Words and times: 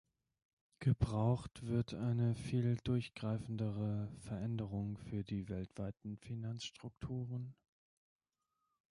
Gebraucht 0.79 1.67
wird 1.67 1.93
eine 1.93 2.33
viel 2.33 2.75
durchgreifendere 2.83 4.09
Veränderung 4.21 4.97
für 4.97 5.23
die 5.23 5.47
weltweiten 5.47 6.17
Finanzstrukturen. 6.17 7.53